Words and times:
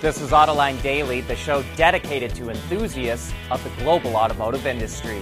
This 0.00 0.22
is 0.22 0.30
Autoline 0.30 0.80
Daily, 0.80 1.20
the 1.20 1.36
show 1.36 1.62
dedicated 1.76 2.34
to 2.36 2.48
enthusiasts 2.48 3.34
of 3.50 3.62
the 3.62 3.82
global 3.82 4.16
automotive 4.16 4.64
industry. 4.66 5.20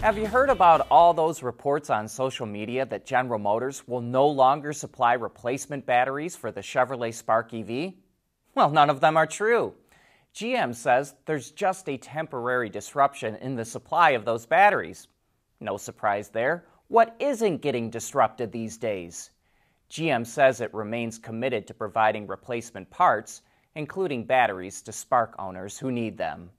Have 0.00 0.16
you 0.16 0.26
heard 0.26 0.48
about 0.48 0.86
all 0.90 1.12
those 1.12 1.42
reports 1.42 1.90
on 1.90 2.08
social 2.08 2.46
media 2.46 2.86
that 2.86 3.04
General 3.04 3.38
Motors 3.38 3.86
will 3.86 4.00
no 4.00 4.26
longer 4.26 4.72
supply 4.72 5.12
replacement 5.12 5.84
batteries 5.84 6.34
for 6.34 6.50
the 6.50 6.62
Chevrolet 6.62 7.12
Spark 7.12 7.52
EV? 7.52 7.92
Well, 8.54 8.70
none 8.70 8.88
of 8.88 9.02
them 9.02 9.18
are 9.18 9.26
true. 9.26 9.74
GM 10.34 10.74
says 10.74 11.14
there's 11.26 11.50
just 11.50 11.90
a 11.90 11.98
temporary 11.98 12.70
disruption 12.70 13.36
in 13.36 13.54
the 13.54 13.66
supply 13.66 14.12
of 14.12 14.24
those 14.24 14.46
batteries. 14.46 15.08
No 15.60 15.76
surprise 15.76 16.30
there. 16.30 16.64
What 16.88 17.16
isn't 17.20 17.60
getting 17.60 17.90
disrupted 17.90 18.50
these 18.50 18.78
days? 18.78 19.30
GM 19.90 20.24
says 20.24 20.60
it 20.60 20.72
remains 20.72 21.18
committed 21.18 21.66
to 21.66 21.74
providing 21.74 22.26
replacement 22.26 22.88
parts, 22.90 23.42
including 23.74 24.24
batteries, 24.24 24.82
to 24.82 24.92
Spark 24.92 25.34
owners 25.38 25.78
who 25.78 25.90
need 25.90 26.16
them. 26.16 26.50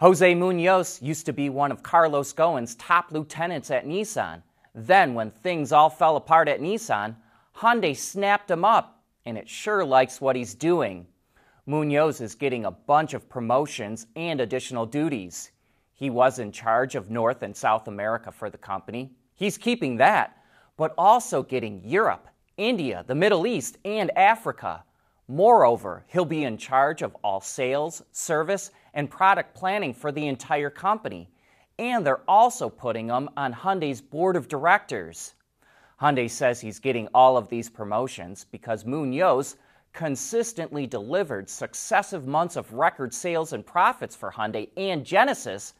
Jose 0.00 0.34
Munoz 0.34 1.00
used 1.00 1.24
to 1.26 1.32
be 1.32 1.48
one 1.48 1.72
of 1.72 1.82
Carlos 1.82 2.34
Ghosn's 2.34 2.74
top 2.74 3.12
lieutenants 3.12 3.70
at 3.70 3.86
Nissan. 3.86 4.42
Then, 4.74 5.14
when 5.14 5.30
things 5.30 5.72
all 5.72 5.88
fell 5.88 6.16
apart 6.16 6.48
at 6.48 6.60
Nissan, 6.60 7.16
Hyundai 7.56 7.96
snapped 7.96 8.50
him 8.50 8.64
up, 8.64 9.02
and 9.24 9.38
it 9.38 9.48
sure 9.48 9.84
likes 9.84 10.20
what 10.20 10.36
he's 10.36 10.54
doing. 10.54 11.06
Munoz 11.64 12.20
is 12.20 12.34
getting 12.34 12.66
a 12.66 12.70
bunch 12.70 13.14
of 13.14 13.28
promotions 13.28 14.06
and 14.16 14.40
additional 14.40 14.84
duties. 14.84 15.50
He 15.94 16.10
was 16.10 16.38
in 16.38 16.52
charge 16.52 16.94
of 16.94 17.08
North 17.08 17.42
and 17.42 17.56
South 17.56 17.88
America 17.88 18.30
for 18.30 18.50
the 18.50 18.58
company. 18.58 19.12
He's 19.34 19.56
keeping 19.56 19.96
that, 19.96 20.36
but 20.76 20.92
also 20.98 21.42
getting 21.42 21.82
Europe, 21.84 22.28
India, 22.56 23.04
the 23.06 23.14
Middle 23.14 23.46
East, 23.46 23.78
and 23.84 24.16
Africa. 24.16 24.84
Moreover, 25.26 26.04
he'll 26.08 26.24
be 26.24 26.44
in 26.44 26.56
charge 26.58 27.02
of 27.02 27.16
all 27.24 27.40
sales, 27.40 28.02
service, 28.12 28.70
and 28.92 29.10
product 29.10 29.54
planning 29.54 29.94
for 29.94 30.12
the 30.12 30.28
entire 30.28 30.70
company. 30.70 31.28
And 31.78 32.06
they're 32.06 32.28
also 32.28 32.68
putting 32.68 33.08
him 33.08 33.28
on 33.36 33.52
Hyundai's 33.52 34.00
board 34.00 34.36
of 34.36 34.48
directors. 34.48 35.34
Hyundai 36.00 36.30
says 36.30 36.60
he's 36.60 36.78
getting 36.78 37.08
all 37.14 37.36
of 37.36 37.48
these 37.48 37.70
promotions 37.70 38.44
because 38.50 38.84
Munoz 38.84 39.56
consistently 39.92 40.86
delivered 40.86 41.48
successive 41.48 42.26
months 42.26 42.56
of 42.56 42.72
record 42.72 43.14
sales 43.14 43.52
and 43.52 43.64
profits 43.64 44.14
for 44.14 44.30
Hyundai 44.30 44.68
and 44.76 45.04
Genesis 45.04 45.74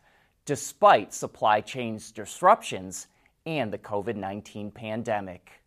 despite 0.45 1.13
supply 1.13 1.61
chain 1.61 2.01
disruptions 2.15 3.09
and 3.47 3.73
the 3.73 3.79
COVID 3.79 4.17
19 4.17 4.71
pandemic. 4.71 5.64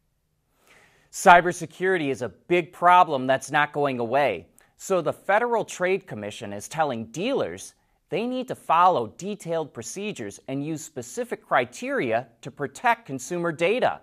Cybersecurity 1.18 2.10
is 2.12 2.22
a 2.22 2.30
big 2.30 2.72
problem 2.72 3.26
that's 3.26 3.50
not 3.50 3.73
going 3.73 3.98
away. 3.98 4.46
So 4.78 5.02
the 5.02 5.12
Federal 5.12 5.66
Trade 5.66 6.06
Commission 6.06 6.54
is 6.54 6.68
telling 6.68 7.06
dealers 7.06 7.73
they 8.10 8.28
need 8.28 8.48
to 8.50 8.56
follow 8.56 9.08
detailed 9.18 9.73
procedures 9.73 10.40
and 10.48 10.64
use 10.64 10.84
specific 10.84 11.44
criteria 11.44 12.28
to 12.42 12.52
protect 12.52 13.08
consumer 13.08 13.52
data. 13.52 14.00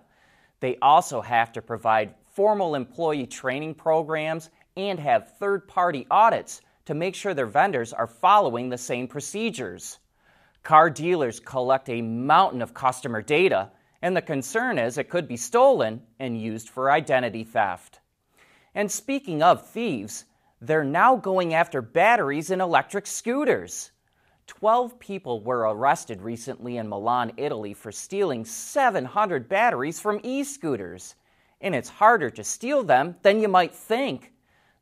They 0.59 0.75
also 0.81 1.21
have 1.21 1.53
to 1.53 1.61
provide 1.61 2.13
formal 2.25 2.75
employee 2.75 3.27
training 3.27 3.75
programs, 3.75 4.49
and 4.75 4.99
have 4.99 5.37
third 5.37 5.69
party 5.69 6.05
audits 6.11 6.59
to 6.83 6.93
make 6.93 7.15
sure 7.15 7.33
their 7.33 7.45
vendors 7.45 7.93
are 7.93 8.07
following 8.07 8.67
the 8.67 8.77
same 8.77 9.07
procedures. 9.07 9.99
Car 10.63 10.89
dealers 10.89 11.39
collect 11.39 11.87
a 11.87 12.01
mountain 12.01 12.61
of 12.61 12.73
customer 12.73 13.21
data, 13.21 13.69
and 14.05 14.15
the 14.15 14.21
concern 14.21 14.77
is 14.77 14.99
it 14.99 15.09
could 15.09 15.27
be 15.27 15.35
stolen 15.35 15.99
and 16.19 16.39
used 16.39 16.69
for 16.69 16.91
identity 16.91 17.43
theft. 17.43 18.01
And 18.75 18.91
speaking 18.91 19.41
of 19.41 19.67
thieves, 19.67 20.25
they're 20.61 20.83
now 20.83 21.15
going 21.15 21.55
after 21.55 21.81
batteries 21.81 22.51
in 22.51 22.61
electric 22.61 23.07
scooters. 23.07 23.89
12 24.45 24.99
people 24.99 25.41
were 25.41 25.61
arrested 25.61 26.21
recently 26.21 26.77
in 26.77 26.87
Milan, 26.87 27.31
Italy 27.37 27.73
for 27.73 27.91
stealing 27.91 28.45
700 28.45 29.49
batteries 29.49 29.99
from 29.99 30.19
e 30.21 30.43
scooters 30.43 31.15
and 31.59 31.73
it's 31.73 31.89
harder 31.89 32.29
to 32.29 32.43
steal 32.43 32.83
them 32.83 33.15
than 33.23 33.41
you 33.41 33.47
might 33.47 33.73
think. 33.73 34.33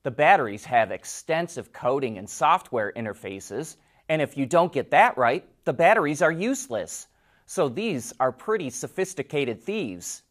The 0.03 0.11
batteries 0.11 0.65
have 0.65 0.91
extensive 0.91 1.71
coding 1.71 2.17
and 2.17 2.29
software 2.29 2.91
interfaces, 2.93 3.77
and 4.09 4.21
if 4.21 4.35
you 4.35 4.45
don't 4.45 4.73
get 4.73 4.91
that 4.91 5.17
right, 5.17 5.47
the 5.63 5.71
batteries 5.71 6.21
are 6.21 6.29
useless. 6.29 7.07
So 7.53 7.69
these 7.69 8.11
are 8.19 8.31
pretty 8.31 8.71
sophisticated 8.71 9.61
thieves. 9.61 10.23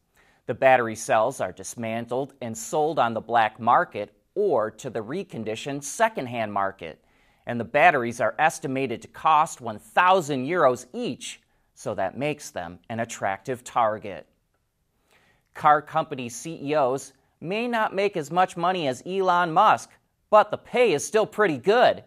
The 0.46 0.54
battery 0.54 0.96
cells 0.96 1.40
are 1.40 1.52
dismantled 1.52 2.34
and 2.42 2.58
sold 2.58 2.98
on 2.98 3.14
the 3.14 3.20
black 3.20 3.60
market 3.60 4.12
or 4.34 4.72
to 4.72 4.90
the 4.90 5.04
reconditioned 5.04 5.84
secondhand 5.84 6.52
market. 6.52 6.98
And 7.46 7.60
the 7.60 7.64
batteries 7.64 8.20
are 8.20 8.34
estimated 8.40 9.02
to 9.02 9.06
cost 9.06 9.60
1,000 9.60 10.44
euros 10.44 10.86
each, 10.92 11.40
so 11.76 11.94
that 11.94 12.18
makes 12.18 12.50
them 12.50 12.80
an 12.88 12.98
attractive 12.98 13.62
target. 13.62 14.26
Car 15.54 15.80
company 15.80 16.28
CEOs 16.28 17.12
may 17.40 17.68
not 17.68 17.94
make 17.94 18.16
as 18.16 18.32
much 18.32 18.56
money 18.56 18.88
as 18.88 19.00
Elon 19.06 19.52
Musk, 19.52 19.90
but 20.28 20.50
the 20.50 20.58
pay 20.58 20.92
is 20.92 21.06
still 21.06 21.26
pretty 21.26 21.58
good. 21.58 22.02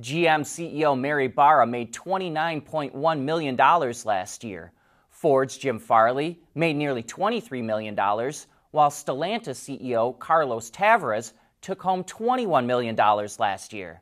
GM 0.00 0.42
CEO 0.42 0.98
Mary 0.98 1.26
Barra 1.26 1.66
made 1.66 1.92
$29.1 1.92 3.20
million 3.20 3.56
last 3.56 4.44
year. 4.44 4.72
Ford's 5.10 5.58
Jim 5.58 5.80
Farley 5.80 6.38
made 6.54 6.76
nearly 6.76 7.02
$23 7.02 7.64
million, 7.64 7.96
while 7.96 8.90
Stellantis 8.90 9.58
CEO 9.58 10.16
Carlos 10.16 10.70
Tavares 10.70 11.32
took 11.60 11.82
home 11.82 12.04
$21 12.04 12.64
million 12.66 12.94
last 12.94 13.72
year. 13.72 14.00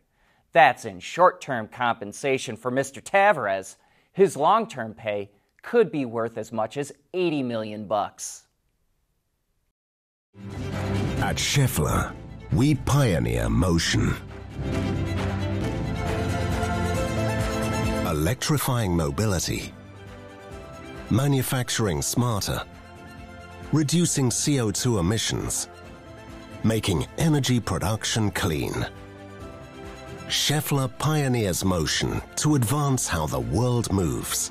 That's 0.53 0.85
in 0.85 1.01
short 1.01 1.41
term 1.41 1.69
compensation 1.69 2.57
for 2.57 2.71
Mr. 2.71 3.03
Tavares. 3.03 3.77
His 4.13 4.37
long 4.37 4.67
term 4.69 4.93
pay 4.93 5.31
could 5.63 5.91
be 5.91 6.05
worth 6.05 6.37
as 6.37 6.53
much 6.53 6.77
as 6.77 6.93
80 7.15 7.43
million 7.43 7.87
bucks. 7.87 8.45
At 11.19 11.37
Schaeffler, 11.37 12.15
we 12.53 12.75
pioneer 12.75 13.49
motion. 13.49 14.15
Electrifying 18.17 18.97
mobility, 18.97 19.75
manufacturing 21.11 22.01
smarter, 22.01 22.63
reducing 23.75 24.31
CO2 24.31 24.99
emissions, 25.01 25.69
making 26.65 27.07
energy 27.19 27.61
production 27.61 28.31
clean. 28.31 28.87
Schaeffler 30.29 30.89
pioneers 30.97 31.63
motion 31.63 32.23
to 32.37 32.55
advance 32.55 33.07
how 33.07 33.27
the 33.27 33.41
world 33.41 33.93
moves. 33.93 34.51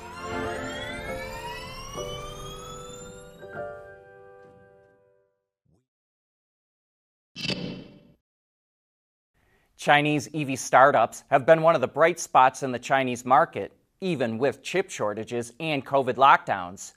Chinese 9.76 10.28
EV 10.34 10.58
startups 10.58 11.24
have 11.30 11.44
been 11.44 11.60
one 11.60 11.74
of 11.74 11.80
the 11.80 11.88
bright 11.88 12.18
spots 12.18 12.62
in 12.62 12.72
the 12.72 12.78
Chinese 12.78 13.24
market, 13.24 13.72
even 14.00 14.38
with 14.38 14.62
chip 14.62 14.90
shortages 14.90 15.52
and 15.60 15.84
COVID 15.84 16.14
lockdowns. 16.14 16.94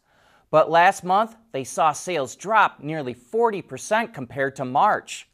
But 0.50 0.72
last 0.72 1.03
month, 1.03 1.35
they 1.51 1.63
saw 1.63 1.91
sales 1.91 2.35
drop 2.35 2.79
nearly 2.79 3.13
40% 3.13 4.13
compared 4.13 4.56
to 4.56 4.66
March. 4.66 5.28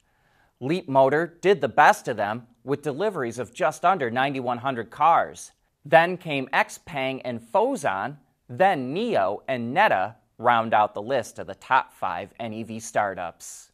Leapmotor 0.62 1.40
did 1.40 1.62
the 1.62 1.70
best 1.70 2.08
of 2.08 2.18
them 2.18 2.48
with 2.64 2.82
deliveries 2.82 3.40
of 3.40 3.54
just 3.54 3.86
under 3.86 4.10
9,100 4.10 4.90
cars. 4.90 5.52
Then 5.86 6.18
came 6.18 6.48
XPeng 6.48 7.22
and 7.24 7.40
Fosun, 7.40 8.18
then 8.50 8.94
NIO 8.94 9.42
and 9.48 9.74
Neta 9.74 10.16
round 10.38 10.74
out 10.74 10.94
the 10.94 11.02
list 11.02 11.38
of 11.40 11.48
the 11.48 11.56
top 11.56 11.94
five 11.94 12.34
NEV 12.40 12.82
startups. 12.82 13.70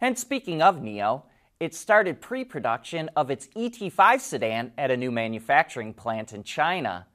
And 0.00 0.18
speaking 0.18 0.60
of 0.60 0.76
NIO, 0.76 1.22
it 1.58 1.74
started 1.74 2.20
pre 2.20 2.44
production 2.44 3.08
of 3.16 3.30
its 3.30 3.48
ET5 3.48 4.20
sedan 4.20 4.72
at 4.76 4.90
a 4.90 4.96
new 4.96 5.10
manufacturing 5.10 5.94
plant 5.94 6.32
in 6.32 6.42
China. 6.42 7.06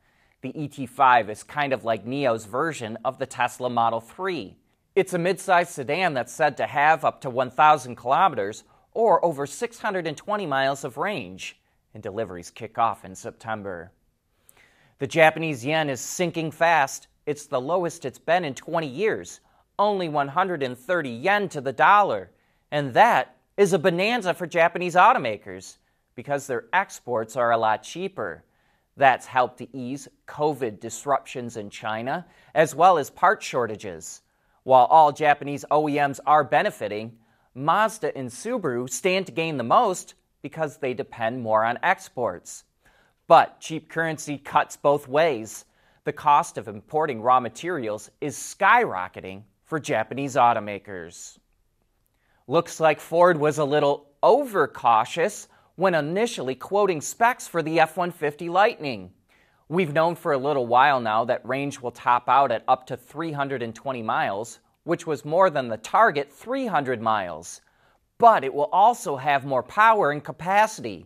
The 0.41 0.53
ET5 0.53 1.29
is 1.29 1.43
kind 1.43 1.73
of 1.73 1.83
like 1.83 2.05
NIO's 2.05 2.45
version 2.45 2.97
of 3.05 3.19
the 3.19 3.27
Tesla 3.27 3.69
Model 3.69 4.01
3. 4.01 4.57
It's 4.95 5.13
a 5.13 5.19
midsize 5.19 5.67
sedan 5.67 6.15
that's 6.15 6.33
said 6.33 6.57
to 6.57 6.65
have 6.65 7.05
up 7.05 7.21
to 7.21 7.29
1,000 7.29 7.95
kilometers 7.95 8.63
or 8.93 9.23
over 9.23 9.45
620 9.45 10.45
miles 10.47 10.83
of 10.83 10.97
range, 10.97 11.59
and 11.93 12.01
deliveries 12.01 12.49
kick 12.49 12.77
off 12.77 13.05
in 13.05 13.15
September. 13.15 13.91
The 14.97 15.07
Japanese 15.07 15.63
yen 15.63 15.89
is 15.89 16.01
sinking 16.01 16.51
fast. 16.51 17.07
It's 17.25 17.45
the 17.45 17.61
lowest 17.61 18.05
it's 18.05 18.19
been 18.19 18.43
in 18.43 18.55
20 18.55 18.87
years, 18.87 19.39
only 19.77 20.09
130 20.09 21.09
yen 21.09 21.47
to 21.49 21.61
the 21.61 21.71
dollar, 21.71 22.31
and 22.71 22.93
that 22.93 23.37
is 23.61 23.73
a 23.73 23.77
bonanza 23.77 24.33
for 24.33 24.47
Japanese 24.47 24.95
automakers 24.95 25.77
because 26.15 26.47
their 26.47 26.65
exports 26.73 27.35
are 27.35 27.51
a 27.51 27.57
lot 27.57 27.83
cheaper. 27.83 28.43
That's 28.97 29.27
helped 29.27 29.59
to 29.59 29.77
ease 29.77 30.07
COVID 30.27 30.79
disruptions 30.79 31.57
in 31.57 31.69
China, 31.69 32.25
as 32.55 32.73
well 32.73 32.97
as 32.97 33.11
part 33.11 33.43
shortages. 33.43 34.23
While 34.63 34.85
all 34.85 35.11
Japanese 35.11 35.63
OEMs 35.69 36.19
are 36.25 36.43
benefiting, 36.43 37.19
Mazda 37.53 38.17
and 38.17 38.31
Subaru 38.31 38.89
stand 38.89 39.27
to 39.27 39.31
gain 39.31 39.57
the 39.57 39.63
most 39.63 40.15
because 40.41 40.77
they 40.77 40.95
depend 40.95 41.43
more 41.43 41.63
on 41.63 41.77
exports. 41.83 42.63
But 43.27 43.59
cheap 43.59 43.89
currency 43.89 44.39
cuts 44.39 44.75
both 44.75 45.07
ways. 45.07 45.65
The 46.03 46.13
cost 46.13 46.57
of 46.57 46.67
importing 46.67 47.21
raw 47.21 47.39
materials 47.39 48.09
is 48.21 48.35
skyrocketing 48.35 49.43
for 49.65 49.79
Japanese 49.79 50.33
automakers. 50.33 51.37
Looks 52.51 52.81
like 52.81 52.99
Ford 52.99 53.39
was 53.39 53.59
a 53.59 53.63
little 53.63 54.07
overcautious 54.21 55.47
when 55.77 55.95
initially 55.95 56.53
quoting 56.53 56.99
specs 56.99 57.47
for 57.47 57.63
the 57.63 57.79
F 57.79 57.95
150 57.95 58.49
Lightning. 58.49 59.13
We've 59.69 59.93
known 59.93 60.15
for 60.15 60.33
a 60.33 60.37
little 60.37 60.67
while 60.67 60.99
now 60.99 61.23
that 61.23 61.47
range 61.47 61.79
will 61.79 61.91
top 61.91 62.27
out 62.27 62.51
at 62.51 62.65
up 62.67 62.85
to 62.87 62.97
320 62.97 64.03
miles, 64.03 64.59
which 64.83 65.07
was 65.07 65.23
more 65.23 65.49
than 65.49 65.69
the 65.69 65.77
target 65.77 66.29
300 66.29 67.01
miles. 67.01 67.61
But 68.17 68.43
it 68.43 68.53
will 68.53 68.67
also 68.73 69.15
have 69.15 69.45
more 69.45 69.63
power 69.63 70.11
and 70.11 70.21
capacity. 70.21 71.05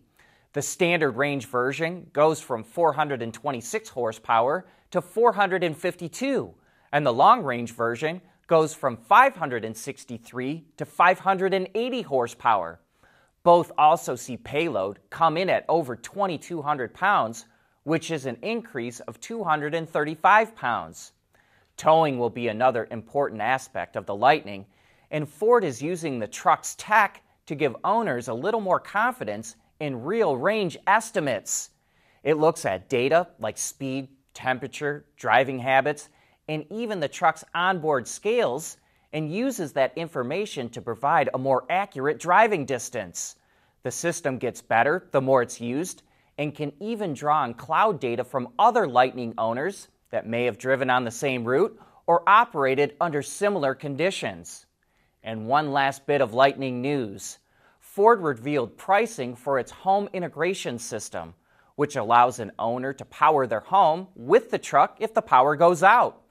The 0.53 0.63
standard 0.63 1.11
range 1.11 1.45
version 1.45 2.07
goes 2.11 2.41
from 2.41 2.63
426 2.63 3.89
horsepower 3.89 4.65
to 4.89 4.99
452, 4.99 6.55
and 6.91 7.05
the 7.05 7.13
long 7.13 7.43
range 7.43 7.75
version 7.75 8.19
goes 8.47 8.73
from 8.73 8.97
563 8.97 10.65
to 10.77 10.85
580 10.85 12.01
horsepower. 12.03 12.79
Both 13.43 13.71
also 13.77 14.15
see 14.15 14.37
payload 14.37 14.99
come 15.09 15.37
in 15.37 15.49
at 15.49 15.65
over 15.69 15.95
2,200 15.95 16.93
pounds, 16.93 17.45
which 17.83 18.11
is 18.11 18.25
an 18.25 18.37
increase 18.41 18.99
of 19.01 19.19
235 19.19 20.55
pounds. 20.55 21.11
Towing 21.77 22.17
will 22.17 22.29
be 22.29 22.47
another 22.47 22.87
important 22.89 23.41
aspect 23.41 23.95
of 23.95 24.05
the 24.05 24.15
Lightning, 24.15 24.65
and 25.11 25.29
Ford 25.29 25.63
is 25.63 25.81
using 25.81 26.19
the 26.19 26.27
truck's 26.27 26.75
tech 26.75 27.21
to 27.45 27.55
give 27.55 27.75
owners 27.83 28.27
a 28.27 28.33
little 28.33 28.61
more 28.61 28.79
confidence 28.79 29.55
in 29.79 30.03
real 30.03 30.35
range 30.37 30.77
estimates. 30.87 31.69
It 32.23 32.37
looks 32.37 32.65
at 32.65 32.89
data 32.89 33.27
like 33.39 33.57
speed, 33.57 34.07
temperature, 34.33 35.05
driving 35.17 35.59
habits, 35.59 36.09
and 36.47 36.65
even 36.69 36.99
the 36.99 37.07
truck's 37.07 37.43
onboard 37.53 38.07
scales 38.07 38.77
and 39.13 39.33
uses 39.33 39.73
that 39.73 39.97
information 39.97 40.69
to 40.69 40.81
provide 40.81 41.29
a 41.33 41.37
more 41.37 41.63
accurate 41.69 42.19
driving 42.19 42.65
distance. 42.65 43.35
The 43.83 43.91
system 43.91 44.37
gets 44.37 44.61
better 44.61 45.07
the 45.11 45.21
more 45.21 45.41
it's 45.41 45.61
used 45.61 46.03
and 46.37 46.53
can 46.53 46.73
even 46.79 47.13
draw 47.13 47.43
on 47.43 47.53
cloud 47.53 47.99
data 47.99 48.23
from 48.23 48.49
other 48.59 48.87
Lightning 48.87 49.33
owners 49.37 49.87
that 50.09 50.27
may 50.27 50.45
have 50.45 50.57
driven 50.57 50.89
on 50.89 51.05
the 51.05 51.11
same 51.11 51.45
route 51.45 51.79
or 52.07 52.27
operated 52.27 52.95
under 52.99 53.21
similar 53.21 53.73
conditions. 53.73 54.65
And 55.23 55.47
one 55.47 55.71
last 55.71 56.05
bit 56.05 56.21
of 56.21 56.33
Lightning 56.33 56.81
news 56.81 57.39
Ford 57.79 58.21
revealed 58.21 58.75
pricing 58.75 59.35
for 59.35 59.57
its 59.57 59.71
home 59.71 60.09
integration 60.11 60.77
system, 60.77 61.33
which 61.75 61.95
allows 61.95 62.39
an 62.39 62.51
owner 62.59 62.91
to 62.91 63.05
power 63.05 63.47
their 63.47 63.61
home 63.61 64.07
with 64.15 64.51
the 64.51 64.57
truck 64.57 64.97
if 64.99 65.13
the 65.13 65.21
power 65.21 65.55
goes 65.55 65.81
out. 65.81 66.21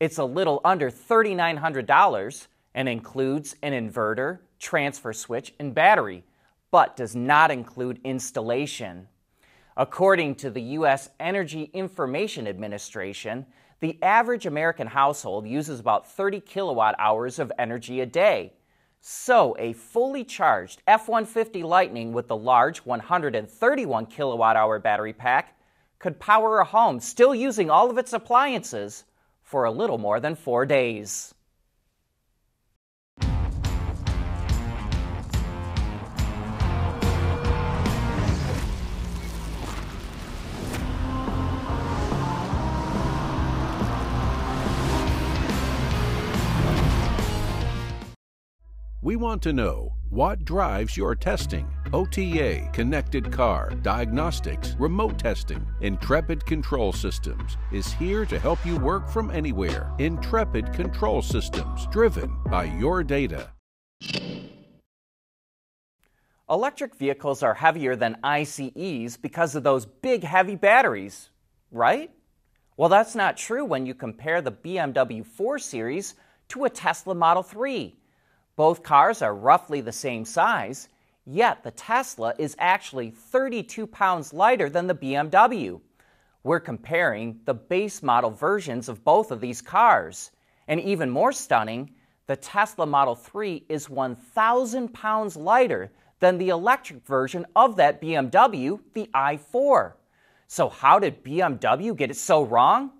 It's 0.00 0.18
a 0.18 0.24
little 0.24 0.60
under 0.64 0.90
$3,900 0.90 2.46
and 2.74 2.88
includes 2.88 3.54
an 3.62 3.72
inverter, 3.72 4.40
transfer 4.58 5.12
switch, 5.12 5.54
and 5.60 5.74
battery, 5.74 6.24
but 6.72 6.96
does 6.96 7.14
not 7.14 7.52
include 7.52 8.00
installation. 8.02 9.06
According 9.76 10.34
to 10.36 10.50
the 10.50 10.62
U.S. 10.62 11.10
Energy 11.20 11.70
Information 11.72 12.48
Administration, 12.48 13.46
the 13.80 13.98
average 14.02 14.46
American 14.46 14.88
household 14.88 15.46
uses 15.46 15.78
about 15.78 16.10
30 16.10 16.40
kilowatt 16.40 16.96
hours 16.98 17.38
of 17.38 17.52
energy 17.58 18.00
a 18.00 18.06
day. 18.06 18.52
So, 19.00 19.54
a 19.58 19.74
fully 19.74 20.24
charged 20.24 20.82
F 20.86 21.08
150 21.08 21.62
Lightning 21.62 22.12
with 22.12 22.26
the 22.26 22.36
large 22.36 22.78
131 22.78 24.06
kilowatt 24.06 24.56
hour 24.56 24.78
battery 24.78 25.12
pack 25.12 25.56
could 25.98 26.18
power 26.18 26.58
a 26.58 26.64
home 26.64 26.98
still 26.98 27.34
using 27.34 27.70
all 27.70 27.90
of 27.90 27.98
its 27.98 28.12
appliances 28.12 29.04
for 29.44 29.64
a 29.64 29.70
little 29.70 29.98
more 29.98 30.18
than 30.18 30.34
four 30.34 30.66
days. 30.66 31.34
We 49.02 49.16
want 49.16 49.42
to 49.42 49.52
know 49.52 49.92
what 50.08 50.46
drives 50.46 50.96
your 50.96 51.14
testing. 51.14 51.73
OTA, 51.94 52.68
connected 52.72 53.30
car, 53.30 53.70
diagnostics, 53.82 54.74
remote 54.80 55.16
testing. 55.16 55.64
Intrepid 55.80 56.44
Control 56.44 56.92
Systems 56.92 57.56
is 57.70 57.92
here 57.92 58.26
to 58.26 58.36
help 58.36 58.58
you 58.66 58.76
work 58.78 59.08
from 59.08 59.30
anywhere. 59.30 59.92
Intrepid 60.00 60.72
Control 60.72 61.22
Systems, 61.22 61.86
driven 61.92 62.36
by 62.46 62.64
your 62.64 63.04
data. 63.04 63.48
Electric 66.50 66.96
vehicles 66.96 67.44
are 67.44 67.54
heavier 67.54 67.94
than 67.94 68.18
ICEs 68.24 69.16
because 69.16 69.54
of 69.54 69.62
those 69.62 69.86
big 69.86 70.24
heavy 70.24 70.56
batteries, 70.56 71.30
right? 71.70 72.10
Well, 72.76 72.88
that's 72.88 73.14
not 73.14 73.36
true 73.36 73.64
when 73.64 73.86
you 73.86 73.94
compare 73.94 74.42
the 74.42 74.50
BMW 74.50 75.24
4 75.24 75.60
Series 75.60 76.16
to 76.48 76.64
a 76.64 76.70
Tesla 76.70 77.14
Model 77.14 77.44
3. 77.44 77.94
Both 78.56 78.82
cars 78.82 79.22
are 79.22 79.32
roughly 79.32 79.80
the 79.80 79.92
same 79.92 80.24
size, 80.24 80.88
yet 81.26 81.62
the 81.62 81.70
Tesla 81.70 82.34
is 82.38 82.56
actually 82.58 83.10
32 83.10 83.86
pounds 83.86 84.32
lighter 84.32 84.68
than 84.68 84.86
the 84.86 84.94
BMW. 84.94 85.80
We're 86.42 86.60
comparing 86.60 87.40
the 87.44 87.54
base 87.54 88.02
model 88.02 88.30
versions 88.30 88.88
of 88.88 89.02
both 89.04 89.30
of 89.30 89.40
these 89.40 89.62
cars. 89.62 90.30
And 90.68 90.80
even 90.80 91.10
more 91.10 91.32
stunning, 91.32 91.94
the 92.26 92.36
Tesla 92.36 92.86
Model 92.86 93.14
3 93.14 93.64
is 93.68 93.90
1,000 93.90 94.92
pounds 94.92 95.36
lighter 95.36 95.90
than 96.20 96.38
the 96.38 96.48
electric 96.48 97.04
version 97.06 97.44
of 97.54 97.76
that 97.76 98.00
BMW, 98.00 98.80
the 98.94 99.10
i4. 99.14 99.92
So, 100.46 100.68
how 100.68 100.98
did 100.98 101.24
BMW 101.24 101.96
get 101.96 102.10
it 102.10 102.16
so 102.16 102.44
wrong? 102.44 102.92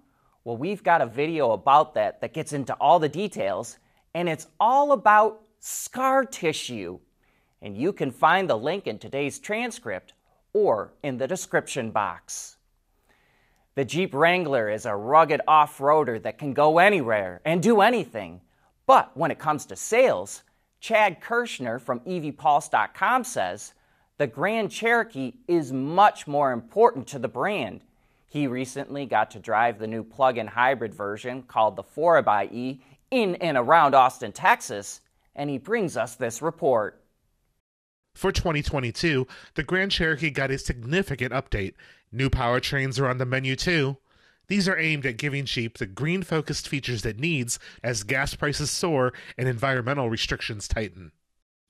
Well, 0.44 0.56
we've 0.56 0.82
got 0.82 1.00
a 1.00 1.06
video 1.06 1.52
about 1.52 1.94
that 1.94 2.20
that 2.20 2.34
gets 2.34 2.52
into 2.52 2.74
all 2.74 2.98
the 2.98 3.08
details, 3.08 3.78
and 4.14 4.28
it's 4.28 4.46
all 4.60 4.92
about 4.92 5.40
scar 5.60 6.24
tissue. 6.24 6.98
And 7.64 7.78
you 7.78 7.94
can 7.94 8.11
find 8.11 8.49
the 8.49 8.58
link 8.58 8.87
in 8.87 8.99
today's 8.99 9.38
transcript 9.38 10.12
or 10.53 10.93
in 11.03 11.17
the 11.17 11.27
description 11.27 11.93
box. 11.93 12.58
The 13.74 13.86
Jeep 13.86 14.12
Wrangler 14.12 14.69
is 14.69 14.84
a 14.84 14.94
rugged 14.94 15.41
off 15.48 15.79
roader 15.79 16.22
that 16.22 16.36
can 16.36 16.53
go 16.53 16.79
anywhere 16.79 17.41
and 17.43 17.62
do 17.62 17.81
anything. 17.81 18.43
But 18.86 19.17
when 19.17 19.31
it 19.31 19.38
comes 19.38 19.65
to 19.67 19.77
sales, 19.77 20.43
Chad 20.79 21.22
Kirchner 21.22 21.79
from 21.79 22.00
EVPulse.com 22.00 23.24
says 23.24 23.72
the 24.19 24.27
Grand 24.27 24.70
Cherokee 24.70 25.32
is 25.48 25.72
much 25.72 26.27
more 26.27 26.53
important 26.53 27.06
to 27.08 27.19
the 27.19 27.29
brand. 27.29 27.81
He 28.29 28.46
recently 28.46 29.06
got 29.06 29.31
to 29.31 29.38
drive 29.38 29.79
the 29.79 29.86
new 29.86 30.05
plug 30.05 30.36
in 30.36 30.48
hybrid 30.48 30.94
version 30.94 31.43
called 31.44 31.77
the 31.77 31.82
4xE 31.82 32.81
in 33.10 33.36
and 33.36 33.56
around 33.56 33.94
Austin, 33.94 34.32
Texas, 34.32 35.00
and 35.34 35.48
he 35.48 35.56
brings 35.56 35.96
us 35.96 36.15
this 36.15 36.43
report. 36.43 37.00
For 38.14 38.30
2022, 38.30 39.26
the 39.54 39.62
Grand 39.64 39.90
Cherokee 39.90 40.30
got 40.30 40.50
a 40.50 40.58
significant 40.58 41.32
update. 41.32 41.74
New 42.12 42.30
powertrains 42.30 43.00
are 43.00 43.08
on 43.08 43.18
the 43.18 43.26
menu 43.26 43.56
too. 43.56 43.98
These 44.46 44.68
are 44.68 44.78
aimed 44.78 45.04
at 45.04 45.16
giving 45.16 45.46
Jeep 45.46 45.78
the 45.78 45.86
green 45.86 46.22
focused 46.22 46.68
features 46.68 47.04
it 47.04 47.18
needs 47.18 47.58
as 47.82 48.04
gas 48.04 48.34
prices 48.34 48.70
soar 48.70 49.12
and 49.36 49.48
environmental 49.48 50.10
restrictions 50.10 50.68
tighten. 50.68 51.12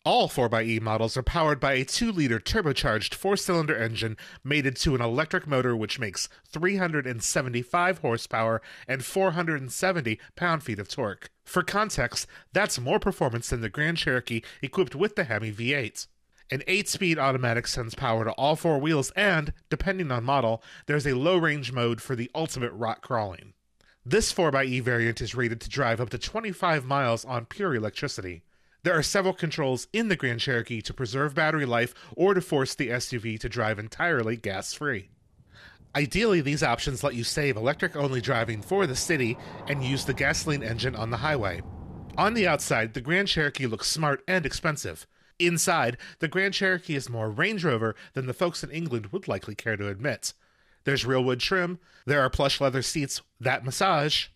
All 0.04 0.28
4xE 0.28 0.82
models 0.82 1.16
are 1.16 1.22
powered 1.22 1.58
by 1.60 1.72
a 1.72 1.84
2 1.84 2.12
liter 2.12 2.38
turbocharged 2.38 3.14
4 3.14 3.38
cylinder 3.38 3.74
engine 3.74 4.18
mated 4.42 4.76
to 4.76 4.94
an 4.94 5.00
electric 5.00 5.46
motor 5.46 5.74
which 5.74 5.98
makes 5.98 6.28
375 6.52 7.98
horsepower 7.98 8.60
and 8.86 9.02
470 9.02 10.20
pound 10.36 10.62
feet 10.62 10.78
of 10.78 10.88
torque. 10.88 11.30
For 11.42 11.62
context, 11.62 12.26
that's 12.52 12.78
more 12.78 12.98
performance 12.98 13.48
than 13.48 13.62
the 13.62 13.70
Grand 13.70 13.96
Cherokee 13.96 14.42
equipped 14.60 14.94
with 14.94 15.16
the 15.16 15.24
Hemi 15.24 15.52
V8. 15.52 16.06
An 16.50 16.62
8 16.66 16.88
speed 16.88 17.18
automatic 17.18 17.66
sends 17.66 17.94
power 17.94 18.24
to 18.24 18.32
all 18.32 18.54
four 18.54 18.78
wheels, 18.78 19.10
and, 19.12 19.52
depending 19.70 20.12
on 20.12 20.24
model, 20.24 20.62
there's 20.86 21.06
a 21.06 21.16
low 21.16 21.38
range 21.38 21.72
mode 21.72 22.02
for 22.02 22.14
the 22.14 22.30
ultimate 22.34 22.72
rock 22.72 23.00
crawling. 23.00 23.54
This 24.04 24.32
4xE 24.32 24.82
variant 24.82 25.22
is 25.22 25.34
rated 25.34 25.60
to 25.62 25.70
drive 25.70 26.00
up 26.00 26.10
to 26.10 26.18
25 26.18 26.84
miles 26.84 27.24
on 27.24 27.46
pure 27.46 27.74
electricity. 27.74 28.42
There 28.82 28.96
are 28.96 29.02
several 29.02 29.32
controls 29.32 29.88
in 29.94 30.08
the 30.08 30.16
Grand 30.16 30.40
Cherokee 30.40 30.82
to 30.82 30.92
preserve 30.92 31.34
battery 31.34 31.64
life 31.64 31.94
or 32.14 32.34
to 32.34 32.42
force 32.42 32.74
the 32.74 32.90
SUV 32.90 33.40
to 33.40 33.48
drive 33.48 33.78
entirely 33.78 34.36
gas 34.36 34.74
free. 34.74 35.08
Ideally, 35.96 36.42
these 36.42 36.62
options 36.62 37.02
let 37.02 37.14
you 37.14 37.24
save 37.24 37.56
electric 37.56 37.96
only 37.96 38.20
driving 38.20 38.60
for 38.60 38.86
the 38.86 38.94
city 38.94 39.38
and 39.68 39.82
use 39.82 40.04
the 40.04 40.12
gasoline 40.12 40.62
engine 40.62 40.94
on 40.94 41.08
the 41.08 41.16
highway. 41.16 41.62
On 42.18 42.34
the 42.34 42.46
outside, 42.46 42.92
the 42.92 43.00
Grand 43.00 43.28
Cherokee 43.28 43.66
looks 43.66 43.88
smart 43.88 44.22
and 44.28 44.44
expensive. 44.44 45.06
Inside, 45.38 45.96
the 46.20 46.28
Grand 46.28 46.54
Cherokee 46.54 46.94
is 46.94 47.08
more 47.08 47.30
Range 47.30 47.64
Rover 47.64 47.94
than 48.12 48.26
the 48.26 48.32
folks 48.32 48.62
in 48.62 48.70
England 48.70 49.06
would 49.06 49.28
likely 49.28 49.54
care 49.54 49.76
to 49.76 49.88
admit. 49.88 50.32
There's 50.84 51.06
real 51.06 51.24
wood 51.24 51.40
trim, 51.40 51.78
there 52.06 52.20
are 52.20 52.30
plush 52.30 52.60
leather 52.60 52.82
seats 52.82 53.22
that 53.40 53.64
massage. 53.64 54.26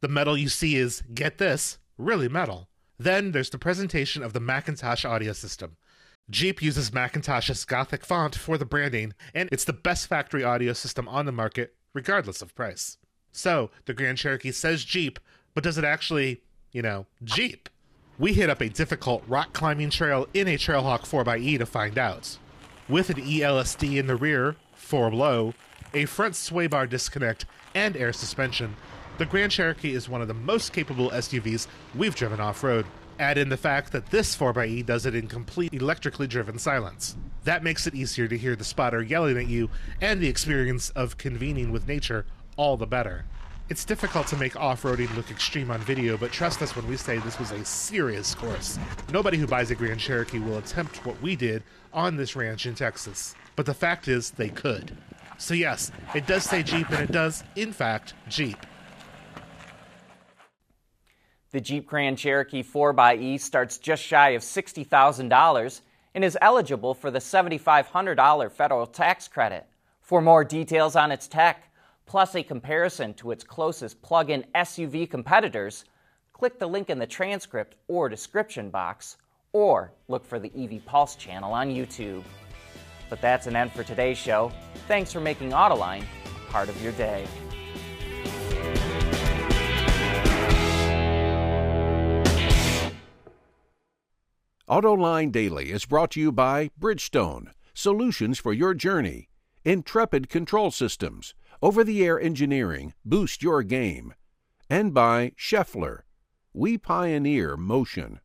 The 0.00 0.08
metal 0.08 0.36
you 0.36 0.48
see 0.48 0.76
is, 0.76 1.02
get 1.14 1.38
this, 1.38 1.78
really 1.96 2.28
metal. 2.28 2.68
Then 2.98 3.32
there's 3.32 3.50
the 3.50 3.58
presentation 3.58 4.22
of 4.22 4.32
the 4.32 4.40
McIntosh 4.40 5.08
audio 5.08 5.32
system. 5.32 5.76
Jeep 6.30 6.62
uses 6.62 6.90
McIntosh's 6.90 7.64
Gothic 7.64 8.04
font 8.04 8.34
for 8.34 8.56
the 8.56 8.64
branding, 8.64 9.12
and 9.34 9.48
it's 9.52 9.64
the 9.64 9.72
best 9.72 10.06
factory 10.06 10.44
audio 10.44 10.72
system 10.72 11.08
on 11.08 11.26
the 11.26 11.32
market, 11.32 11.74
regardless 11.92 12.40
of 12.40 12.54
price. 12.54 12.98
So, 13.32 13.70
the 13.86 13.94
Grand 13.94 14.18
Cherokee 14.18 14.52
says 14.52 14.84
Jeep, 14.84 15.18
but 15.54 15.64
does 15.64 15.76
it 15.76 15.84
actually, 15.84 16.42
you 16.72 16.82
know, 16.82 17.06
Jeep? 17.22 17.68
We 18.16 18.32
hit 18.32 18.48
up 18.48 18.60
a 18.60 18.68
difficult 18.68 19.24
rock 19.26 19.52
climbing 19.52 19.90
trail 19.90 20.28
in 20.32 20.46
a 20.46 20.56
Trailhawk 20.56 21.00
4xE 21.00 21.58
to 21.58 21.66
find 21.66 21.98
out. 21.98 22.38
With 22.88 23.10
an 23.10 23.16
ELSD 23.16 23.96
in 23.98 24.06
the 24.06 24.14
rear, 24.14 24.54
4 24.76 25.12
low, 25.12 25.52
a 25.92 26.04
front 26.04 26.36
sway 26.36 26.68
bar 26.68 26.86
disconnect, 26.86 27.44
and 27.74 27.96
air 27.96 28.12
suspension, 28.12 28.76
the 29.18 29.26
Grand 29.26 29.50
Cherokee 29.50 29.94
is 29.94 30.08
one 30.08 30.22
of 30.22 30.28
the 30.28 30.34
most 30.34 30.72
capable 30.72 31.10
SUVs 31.10 31.66
we've 31.92 32.14
driven 32.14 32.38
off 32.38 32.62
road. 32.62 32.86
Add 33.18 33.36
in 33.36 33.48
the 33.48 33.56
fact 33.56 33.90
that 33.90 34.10
this 34.10 34.36
4xE 34.36 34.86
does 34.86 35.06
it 35.06 35.16
in 35.16 35.26
complete 35.26 35.74
electrically 35.74 36.28
driven 36.28 36.56
silence. 36.60 37.16
That 37.42 37.64
makes 37.64 37.88
it 37.88 37.96
easier 37.96 38.28
to 38.28 38.38
hear 38.38 38.54
the 38.54 38.62
spotter 38.62 39.02
yelling 39.02 39.38
at 39.38 39.48
you, 39.48 39.70
and 40.00 40.20
the 40.20 40.28
experience 40.28 40.90
of 40.90 41.18
convening 41.18 41.72
with 41.72 41.88
nature 41.88 42.26
all 42.56 42.76
the 42.76 42.86
better. 42.86 43.24
It's 43.70 43.86
difficult 43.86 44.26
to 44.26 44.36
make 44.36 44.56
off 44.56 44.82
roading 44.82 45.14
look 45.16 45.30
extreme 45.30 45.70
on 45.70 45.80
video, 45.80 46.18
but 46.18 46.30
trust 46.30 46.60
us 46.60 46.76
when 46.76 46.86
we 46.86 46.98
say 46.98 47.16
this 47.18 47.38
was 47.38 47.50
a 47.50 47.64
serious 47.64 48.34
course. 48.34 48.78
Nobody 49.10 49.38
who 49.38 49.46
buys 49.46 49.70
a 49.70 49.74
Grand 49.74 49.98
Cherokee 49.98 50.38
will 50.38 50.58
attempt 50.58 51.06
what 51.06 51.20
we 51.22 51.34
did 51.34 51.62
on 51.90 52.14
this 52.14 52.36
ranch 52.36 52.66
in 52.66 52.74
Texas. 52.74 53.34
But 53.56 53.64
the 53.64 53.72
fact 53.72 54.06
is, 54.06 54.32
they 54.32 54.50
could. 54.50 54.94
So, 55.38 55.54
yes, 55.54 55.90
it 56.14 56.26
does 56.26 56.44
say 56.44 56.62
Jeep, 56.62 56.90
and 56.90 57.00
it 57.00 57.10
does, 57.10 57.42
in 57.56 57.72
fact, 57.72 58.12
Jeep. 58.28 58.58
The 61.50 61.60
Jeep 61.62 61.86
Grand 61.86 62.18
Cherokee 62.18 62.62
4xE 62.62 63.40
starts 63.40 63.78
just 63.78 64.02
shy 64.02 64.30
of 64.30 64.42
$60,000 64.42 65.80
and 66.14 66.22
is 66.22 66.36
eligible 66.42 66.92
for 66.92 67.10
the 67.10 67.18
$7,500 67.18 68.52
federal 68.52 68.86
tax 68.86 69.26
credit. 69.26 69.64
For 70.02 70.20
more 70.20 70.44
details 70.44 70.96
on 70.96 71.10
its 71.10 71.26
tech, 71.26 71.70
plus 72.06 72.34
a 72.34 72.42
comparison 72.42 73.14
to 73.14 73.30
its 73.30 73.44
closest 73.44 74.00
plug 74.02 74.30
in 74.30 74.44
SUV 74.54 75.10
competitors, 75.10 75.84
click 76.32 76.58
the 76.58 76.66
link 76.66 76.90
in 76.90 76.98
the 76.98 77.06
transcript 77.06 77.76
or 77.88 78.08
description 78.08 78.70
box, 78.70 79.16
or 79.52 79.92
look 80.08 80.24
for 80.24 80.38
the 80.38 80.52
EV 80.56 80.84
Pulse 80.84 81.14
channel 81.16 81.52
on 81.52 81.68
YouTube. 81.68 82.24
But 83.08 83.20
that's 83.20 83.46
an 83.46 83.56
end 83.56 83.72
for 83.72 83.84
today's 83.84 84.18
show. 84.18 84.52
Thanks 84.88 85.12
for 85.12 85.20
making 85.20 85.50
Autoline 85.50 86.04
part 86.48 86.68
of 86.68 86.82
your 86.82 86.92
day. 86.92 87.26
Autoline 94.68 95.30
Daily 95.30 95.70
is 95.70 95.84
brought 95.84 96.10
to 96.12 96.20
you 96.20 96.32
by 96.32 96.70
Bridgestone, 96.80 97.48
solutions 97.74 98.38
for 98.38 98.52
your 98.52 98.72
journey, 98.72 99.28
Intrepid 99.62 100.30
Control 100.30 100.70
Systems, 100.70 101.34
over 101.64 101.82
the 101.82 102.04
air 102.04 102.20
engineering, 102.20 102.92
boost 103.06 103.42
your 103.42 103.62
game, 103.62 104.12
and 104.68 104.92
by 104.92 105.32
Schaeffler. 105.34 106.00
We 106.52 106.76
pioneer 106.76 107.56
motion. 107.56 108.20